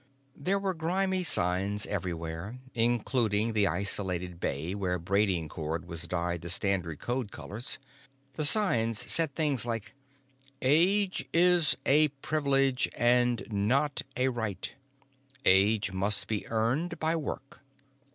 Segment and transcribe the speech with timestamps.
[0.35, 6.49] There were grimy signs everywhere, including the isolated bay where braiding cord was dyed the
[6.49, 7.77] standard code colors.
[8.33, 9.93] The signs said things like:
[10.63, 14.73] AGE IS A PRIVILEGE AND NOT A RIGHT.
[15.45, 17.59] AGE MUST BE EARNED BY WORK.